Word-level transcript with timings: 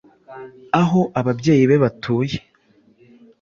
aho 0.81 0.99
ababyeyi 1.19 1.63
be 1.69 1.77
batuye 1.83 2.37